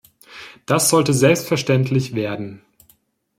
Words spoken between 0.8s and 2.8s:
sollte selbstverständlich werden.